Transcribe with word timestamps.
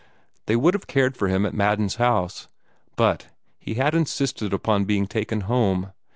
They 0.47 0.55
would 0.55 0.73
have 0.73 0.87
cared 0.87 1.15
for 1.15 1.27
him 1.27 1.45
at 1.45 1.53
Madden's 1.53 1.97
house, 1.97 2.47
but 2.95 3.27
he 3.59 3.75
had 3.75 3.93
insisted 3.93 4.51
upon 4.51 4.85
being 4.85 5.05
taken 5.05 5.41
home. 5.41 5.91